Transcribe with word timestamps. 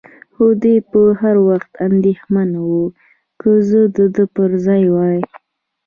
خو 0.33 0.45
دی 0.61 0.75
به 0.89 1.01
هر 1.21 1.35
وخت 1.49 1.71
اندېښمن 1.87 2.49
و، 2.55 2.67
که 3.39 3.49
زه 3.69 3.81
د 3.95 3.97
ده 4.15 4.25
پر 4.35 4.51
ځای 4.65 4.83
وای. 4.93 5.19